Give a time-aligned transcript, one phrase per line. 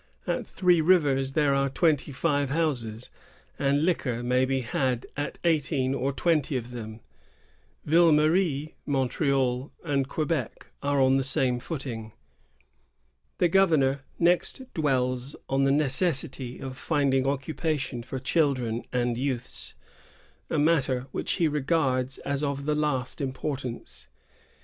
[0.25, 3.11] At Three Rivers there are twenty five houses,
[3.59, 7.01] and liquor may be had at eighteen or twenty of them.
[7.85, 12.13] Villemarie [Montreal] and Quebec are on the same footing."
[13.37, 19.75] The governor next dwells on the necessity of find ing occupation for children and youths,—
[20.49, 24.07] a matter which he regards as of the last importance.